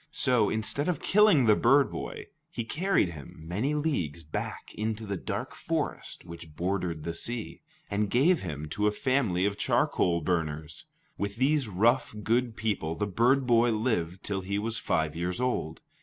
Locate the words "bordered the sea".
6.55-7.61